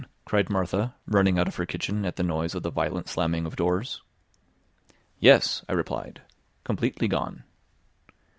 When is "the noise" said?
2.15-2.55